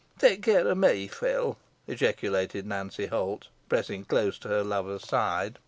[0.17, 5.59] "Tak care o' me, Phil," ejaculated Nancy Holt, pressing close to her lover's side.